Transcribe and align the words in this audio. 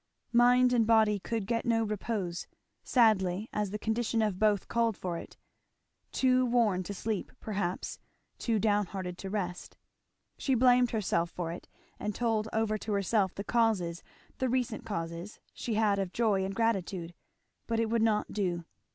Mind 0.33 0.73
and 0.73 0.87
body 0.87 1.19
could 1.19 1.45
get 1.45 1.63
no 1.63 1.83
repose, 1.83 2.47
sadly 2.83 3.47
as 3.53 3.69
the 3.69 3.77
condition 3.77 4.23
of 4.23 4.39
both 4.39 4.67
called 4.67 4.97
for 4.97 5.15
it. 5.19 5.37
Too 6.11 6.43
worn 6.43 6.81
to 6.85 6.93
sleep, 6.95 7.31
perhaps; 7.39 7.99
too 8.39 8.57
down 8.57 8.87
hearted 8.87 9.15
to 9.19 9.29
rest. 9.29 9.77
She 10.39 10.55
blamed 10.55 10.89
herself 10.89 11.29
for 11.29 11.51
it, 11.51 11.67
and 11.99 12.15
told 12.15 12.49
over 12.51 12.79
to 12.79 12.93
herself 12.93 13.35
the 13.35 13.43
causes, 13.43 14.01
the 14.39 14.49
recent 14.49 14.87
causes, 14.87 15.39
she 15.53 15.75
had 15.75 15.99
of 15.99 16.13
joy 16.13 16.43
and 16.43 16.55
gratitude; 16.55 17.13
but 17.67 17.79
it 17.79 17.91
would 17.91 18.01
not 18.01 18.33
do. 18.33 18.65